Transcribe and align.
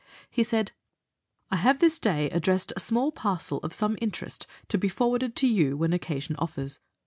he 0.31 0.41
said" 0.41 0.71
I 1.51 1.57
have 1.57 1.77
this 1.77 1.99
day 1.99 2.27
addressed 2.31 2.73
a 2.75 2.79
small 2.79 3.11
parcel 3.11 3.59
of 3.59 3.71
some 3.71 3.99
interest 4.01 4.47
to 4.69 4.79
be 4.79 4.89
forwarded 4.89 5.35
to 5.35 5.47
you 5.47 5.77
when 5.77 5.93
occasion 5.93 6.35
offers. 6.37 6.79